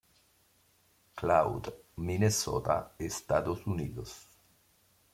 [1.15, 4.27] Cloud, Minnesota, Estados Unidos.